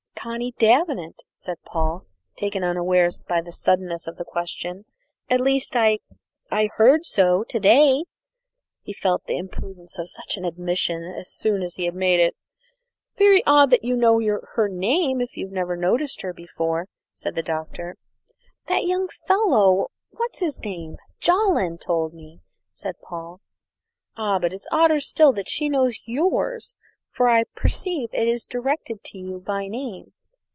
[0.23, 2.05] "Connie Davenant," said Paul,
[2.35, 4.85] taken unawares by the suddenness of the question.
[5.31, 5.97] "At least, I
[6.51, 8.03] I heard so to day."
[8.83, 12.35] He felt the imprudence of such an admission as soon as he had made it.
[13.17, 14.21] "Very odd that you know
[14.53, 17.95] her name if you never noticed her before," said the Doctor.
[18.67, 22.41] "That young fellow what's his name Jolland told me,"
[22.71, 23.41] said Paul.
[24.15, 26.75] "Ah, but it's odder still that she knows yours,
[27.13, 30.13] for I perceive it is directed to you by name."